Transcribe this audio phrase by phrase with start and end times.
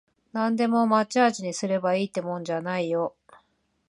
[0.31, 3.15] なんでも抹茶味にすればいいってもんじゃないよ